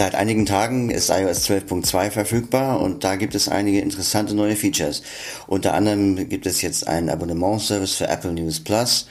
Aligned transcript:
Seit 0.00 0.14
einigen 0.14 0.46
Tagen 0.46 0.88
ist 0.88 1.10
iOS 1.10 1.46
12.2 1.50 2.10
verfügbar 2.10 2.80
und 2.80 3.04
da 3.04 3.16
gibt 3.16 3.34
es 3.34 3.48
einige 3.48 3.80
interessante 3.80 4.34
neue 4.34 4.56
Features. 4.56 5.02
Unter 5.46 5.74
anderem 5.74 6.26
gibt 6.30 6.46
es 6.46 6.62
jetzt 6.62 6.88
einen 6.88 7.10
Abonnementservice 7.10 7.96
für 7.96 8.08
Apple 8.08 8.32
News 8.32 8.60
Plus. 8.60 9.08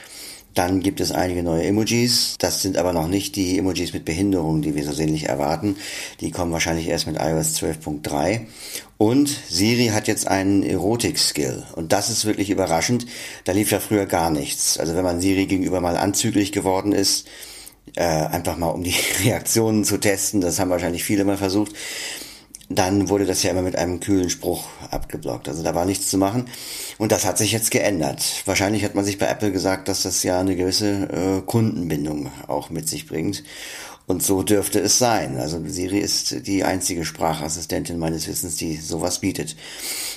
Dann 0.55 0.79
gibt 0.79 0.99
es 0.99 1.11
einige 1.11 1.43
neue 1.43 1.63
Emojis. 1.65 2.37
Das 2.39 2.63
sind 2.63 2.75
aber 2.75 2.91
noch 2.91 3.07
nicht 3.07 3.35
die 3.35 3.59
Emojis 3.59 3.93
mit 3.93 4.03
Behinderung, 4.03 4.63
die 4.63 4.73
wir 4.73 4.83
so 4.83 4.91
sehnlich 4.91 5.29
erwarten. 5.29 5.77
Die 6.21 6.31
kommen 6.31 6.51
wahrscheinlich 6.51 6.87
erst 6.87 7.05
mit 7.05 7.17
iOS 7.17 7.61
12.3. 7.61 8.47
Und 8.97 9.29
Siri 9.47 9.89
hat 9.93 10.07
jetzt 10.07 10.27
einen 10.27 10.63
Erotik-Skill. 10.63 11.67
Und 11.75 11.91
das 11.91 12.09
ist 12.09 12.25
wirklich 12.25 12.49
überraschend. 12.49 13.05
Da 13.43 13.51
lief 13.51 13.69
ja 13.69 13.79
früher 13.79 14.07
gar 14.07 14.31
nichts. 14.31 14.79
Also 14.79 14.95
wenn 14.95 15.03
man 15.03 15.21
Siri 15.21 15.45
gegenüber 15.45 15.81
mal 15.81 15.97
anzüglich 15.97 16.51
geworden 16.51 16.93
ist, 16.93 17.27
äh, 17.95 18.03
einfach 18.03 18.57
mal 18.57 18.69
um 18.69 18.83
die 18.83 18.95
Reaktionen 19.23 19.83
zu 19.83 19.97
testen, 19.97 20.41
das 20.41 20.59
haben 20.59 20.69
wahrscheinlich 20.69 21.03
viele 21.03 21.25
mal 21.25 21.37
versucht, 21.37 21.73
dann 22.69 23.09
wurde 23.09 23.25
das 23.25 23.41
ja 23.41 23.49
immer 23.49 23.63
mit 23.63 23.75
einem 23.75 23.99
kühlen 23.99 24.29
Spruch 24.29 24.65
abgeblockt. 24.91 25.49
Also 25.49 25.63
da 25.63 25.73
war 25.73 25.85
nichts 25.85 26.07
zu 26.07 26.19
machen. 26.19 26.45
Und 26.99 27.11
das 27.11 27.25
hat 27.25 27.39
sich 27.39 27.51
jetzt 27.51 27.71
geändert. 27.71 28.43
Wahrscheinlich 28.45 28.85
hat 28.85 28.93
man 28.93 29.05
sich 29.05 29.17
bei 29.17 29.25
Apple 29.25 29.51
gesagt, 29.51 29.87
dass 29.87 30.03
das 30.03 30.21
ja 30.21 30.39
eine 30.39 30.55
gewisse 30.55 31.09
äh, 31.09 31.41
Kundenbindung 31.41 32.31
auch 32.47 32.69
mit 32.69 32.87
sich 32.87 33.07
bringt. 33.07 33.43
Und 34.05 34.23
so 34.23 34.43
dürfte 34.43 34.79
es 34.79 34.97
sein. 34.97 35.37
Also 35.37 35.61
Siri 35.65 35.99
ist 35.99 36.47
die 36.47 36.63
einzige 36.63 37.05
Sprachassistentin 37.05 37.97
meines 37.97 38.27
Wissens, 38.27 38.55
die 38.55 38.77
sowas 38.77 39.19
bietet. 39.19 39.55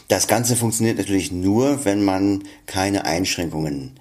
Das 0.08 0.26
Ganze 0.26 0.56
funktioniert 0.56 0.98
natürlich 0.98 1.30
nur, 1.32 1.84
wenn 1.84 2.04
man 2.04 2.44
keine 2.66 3.04
Einschränkungen 3.04 3.92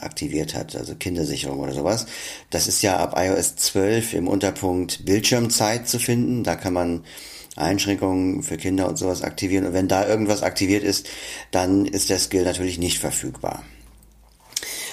aktiviert 0.00 0.54
hat, 0.54 0.76
also 0.76 0.94
Kindersicherung 0.94 1.60
oder 1.60 1.72
sowas. 1.72 2.06
Das 2.50 2.66
ist 2.66 2.82
ja 2.82 2.96
ab 2.96 3.14
iOS 3.16 3.56
12 3.56 4.14
im 4.14 4.28
Unterpunkt 4.28 5.04
Bildschirmzeit 5.04 5.88
zu 5.88 5.98
finden. 5.98 6.44
Da 6.44 6.56
kann 6.56 6.72
man 6.72 7.04
Einschränkungen 7.56 8.42
für 8.42 8.56
Kinder 8.56 8.88
und 8.88 8.96
sowas 8.96 9.22
aktivieren. 9.22 9.66
Und 9.66 9.72
wenn 9.72 9.88
da 9.88 10.06
irgendwas 10.06 10.42
aktiviert 10.42 10.84
ist, 10.84 11.08
dann 11.50 11.84
ist 11.84 12.10
der 12.10 12.18
Skill 12.18 12.44
natürlich 12.44 12.78
nicht 12.78 12.98
verfügbar. 12.98 13.62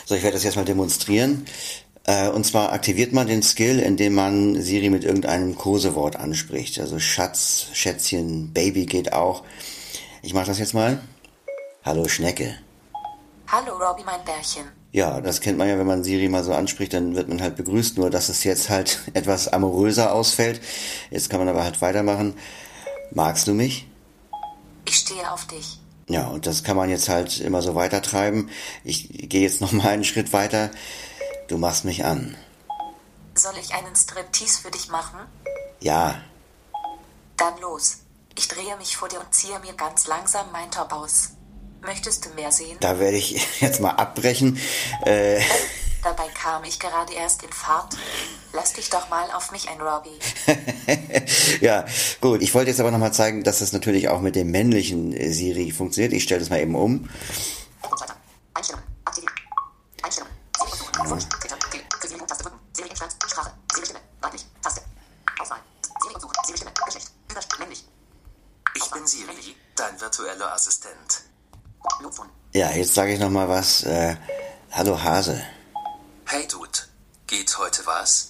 So, 0.06 0.16
ich 0.16 0.24
werde 0.24 0.36
das 0.36 0.44
jetzt 0.44 0.56
mal 0.56 0.66
demonstrieren. 0.66 1.46
Äh, 2.06 2.30
und 2.30 2.46
zwar 2.46 2.72
aktiviert 2.74 3.14
man 3.14 3.28
den 3.28 3.44
Skill, 3.44 3.80
indem 3.80 4.16
man 4.16 4.62
Siri 4.62 4.90
mit 4.90 5.04
irgendeinem 5.04 5.56
Kosewort 5.56 6.16
anspricht. 6.16 6.80
Also 6.80 7.00
Schatz, 7.00 7.68
Schätzchen, 7.74 8.52
Baby 8.52 8.86
geht 8.86 9.14
auch. 9.14 9.44
Ich 10.22 10.34
mache 10.34 10.48
das 10.48 10.60
jetzt 10.60 10.74
mal. 10.74 11.02
Hallo 11.84 12.08
Schnecke. 12.08 12.56
Hallo 13.48 13.74
Robby, 13.78 14.04
mein 14.04 14.24
Bärchen. 14.26 14.79
Ja, 14.92 15.22
das 15.22 15.42
kennt 15.42 15.58
man 15.58 15.68
ja, 15.68 15.78
wenn 15.78 15.86
man 15.86 16.04
Siri 16.04 16.30
mal 16.30 16.44
so 16.44 16.54
anspricht, 16.54 16.94
dann 16.94 17.16
wird 17.16 17.30
man 17.30 17.42
halt 17.42 17.56
begrüßt, 17.56 17.98
nur 17.98 18.10
dass 18.10 18.30
es 18.30 18.44
jetzt 18.44 18.70
halt 18.70 19.00
etwas 19.14 19.48
amoröser 19.48 20.14
ausfällt. 20.14 20.62
Jetzt 21.12 21.30
kann 21.30 21.40
man 21.40 21.50
aber 21.50 21.64
halt 21.64 21.82
weitermachen. 21.82 22.34
Magst 23.12 23.48
du 23.48 23.54
mich? 23.54 23.88
Ich 24.86 24.96
stehe 24.96 25.32
auf 25.32 25.46
dich. 25.46 25.80
Ja, 26.08 26.28
und 26.28 26.48
das 26.48 26.64
kann 26.64 26.76
man 26.76 26.90
jetzt 26.90 27.08
halt 27.08 27.40
immer 27.40 27.62
so 27.62 27.76
weitertreiben. 27.76 28.50
Ich 28.84 29.30
gehe 29.30 29.42
jetzt 29.42 29.62
noch 29.62 29.72
mal 29.74 29.90
einen 29.90 30.04
Schritt 30.04 30.34
weiter. 30.34 30.72
Du 31.48 31.58
machst 31.58 31.86
mich 31.86 32.04
an. 32.04 32.36
Soll 33.36 33.54
ich 33.62 33.74
einen 33.74 33.96
Striptease 33.96 34.62
für 34.62 34.72
dich 34.72 34.90
machen? 34.90 35.20
Ja. 35.80 36.20
Dann 37.38 37.58
los. 37.62 38.00
Ich 38.36 38.48
drehe 38.48 38.76
mich 38.78 38.98
vor 38.98 39.08
dir 39.08 39.20
und 39.20 39.34
ziehe 39.34 39.58
mir 39.60 39.74
ganz 39.74 40.08
langsam 40.08 40.52
mein 40.52 40.72
Top 40.72 40.92
aus. 40.92 41.32
Möchtest 41.82 42.26
du 42.26 42.30
mehr 42.34 42.52
sehen? 42.52 42.78
Da 42.80 43.00
werde 43.00 43.18
ich 43.18 43.40
jetzt 43.62 43.80
mal 43.80 43.92
abbrechen. 43.92 44.60
Äh, 45.06 45.42
Dabei 46.04 46.28
kam 46.30 46.64
ich 46.64 46.80
gerade 46.80 47.14
erst 47.14 47.44
in 47.44 47.52
Fahrt. 47.52 47.98
Lass 48.54 48.74
dich 48.74 48.90
doch 48.90 49.10
mal 49.10 49.30
auf 49.32 49.52
mich 49.52 49.70
ein, 49.70 49.82
Robbie. 49.82 50.18
ja, 51.62 51.86
gut. 52.22 52.42
Ich 52.42 52.54
wollte 52.54 52.72
jetzt 52.72 52.80
aber 52.80 52.92
nochmal 52.92 53.14
zeigen, 53.14 53.44
dass 53.44 53.60
das 53.60 53.74
natürlich 53.74 54.08
auch 54.10 54.22
mit 54.22 54.36
dem 54.36 54.50
männlichen 54.50 55.14
äh, 55.14 55.32
Siri 55.32 55.72
funktioniert. 55.72 56.14
Ich 56.14 56.24
stelle 56.24 56.40
das 56.40 56.50
mal 56.50 56.60
eben 56.60 56.76
um. 56.76 57.10
Einstellung. 58.54 58.82
Aktivieren. 59.06 59.34
Einstellung. 60.02 60.30
Ich 68.76 68.92
bin 68.92 69.06
Siri, 69.08 69.56
dein 69.76 70.00
virtueller 70.00 70.54
Assistent. 70.54 71.29
Ja, 72.54 72.72
jetzt 72.72 72.94
sage 72.96 73.14
ich 73.14 73.20
nochmal 73.20 73.48
was. 73.48 73.84
Äh, 73.84 74.16
hallo 74.72 75.02
Hase. 75.02 75.42
Hey 76.26 76.48
Dude, 76.48 76.80
geht 77.28 77.58
heute 77.58 77.86
was? 77.86 78.29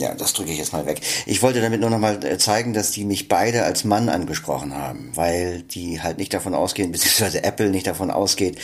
Ja, 0.00 0.14
das 0.14 0.32
drücke 0.32 0.50
ich 0.50 0.56
jetzt 0.56 0.72
mal 0.72 0.86
weg. 0.86 1.02
Ich 1.26 1.42
wollte 1.42 1.60
damit 1.60 1.82
nur 1.82 1.90
nochmal 1.90 2.24
äh, 2.24 2.38
zeigen, 2.38 2.72
dass 2.72 2.90
die 2.90 3.04
mich 3.04 3.28
beide 3.28 3.64
als 3.64 3.84
Mann 3.84 4.08
angesprochen 4.08 4.74
haben, 4.74 5.10
weil 5.14 5.60
die 5.60 6.00
halt 6.00 6.16
nicht 6.16 6.32
davon 6.32 6.54
ausgehen, 6.54 6.90
beziehungsweise 6.92 7.44
Apple 7.44 7.68
nicht 7.68 7.86
davon 7.86 8.10
ausgeht, 8.10 8.58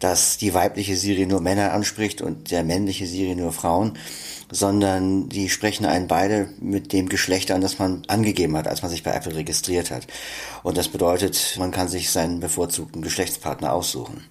dass 0.00 0.38
die 0.38 0.54
weibliche 0.54 0.96
Siri 0.96 1.26
nur 1.26 1.40
Männer 1.40 1.72
anspricht 1.72 2.20
und 2.20 2.50
der 2.50 2.64
männliche 2.64 3.06
Siri 3.06 3.36
nur 3.36 3.52
Frauen, 3.52 3.96
sondern 4.50 5.28
die 5.28 5.50
sprechen 5.50 5.86
einen 5.86 6.08
beide 6.08 6.48
mit 6.58 6.92
dem 6.92 7.08
Geschlecht 7.08 7.52
an, 7.52 7.60
das 7.60 7.78
man 7.78 8.02
angegeben 8.08 8.56
hat, 8.56 8.66
als 8.66 8.82
man 8.82 8.90
sich 8.90 9.04
bei 9.04 9.12
Apple 9.12 9.36
registriert 9.36 9.92
hat. 9.92 10.08
Und 10.64 10.76
das 10.76 10.88
bedeutet, 10.88 11.54
man 11.60 11.70
kann 11.70 11.86
sich 11.86 12.10
seinen 12.10 12.40
bevorzugten 12.40 13.02
Geschlechtspartner 13.02 13.72
aussuchen. 13.72 14.24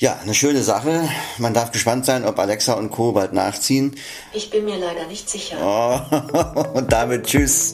Ja, 0.00 0.16
eine 0.22 0.32
schöne 0.32 0.62
Sache. 0.62 1.08
Man 1.38 1.54
darf 1.54 1.72
gespannt 1.72 2.06
sein, 2.06 2.24
ob 2.24 2.38
Alexa 2.38 2.74
und 2.74 2.90
Co. 2.90 3.10
bald 3.10 3.32
nachziehen. 3.32 3.96
Ich 4.32 4.48
bin 4.48 4.64
mir 4.64 4.78
leider 4.78 5.08
nicht 5.08 5.28
sicher. 5.28 5.56
Oh, 5.60 6.74
und 6.74 6.92
damit 6.92 7.26
tschüss. 7.26 7.72